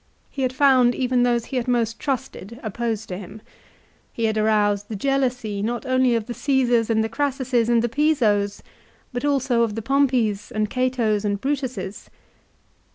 [0.31, 3.39] He had found even those he had most tiusted opposed to him.
[4.11, 7.87] He had aroused the jealousy not only of the Caesars and the Crassuses and the
[7.87, 8.63] Pisos,
[9.13, 12.09] but also of the Pompeys and Catos and Brutuses.